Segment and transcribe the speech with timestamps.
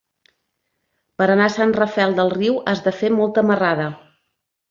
[1.21, 3.89] Per anar a Sant Rafel del Riu has de fer molta marrada.